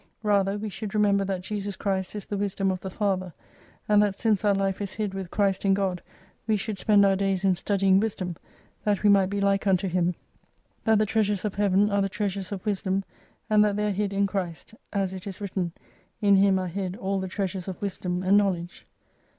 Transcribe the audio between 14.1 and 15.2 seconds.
in Christ. As